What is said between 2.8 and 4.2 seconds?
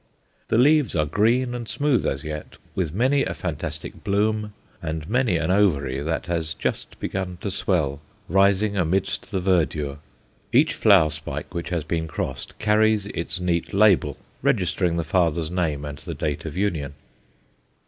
many a fantastic